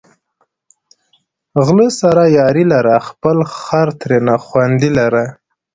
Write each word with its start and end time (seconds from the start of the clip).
غله 1.65 1.87
سره 1.99 2.23
یاري 2.39 2.63
لره، 2.73 2.95
خپل 3.07 3.37
خر 3.55 3.87
ترېنه 4.01 4.35
خوندي 4.45 4.89
لره 4.99 5.23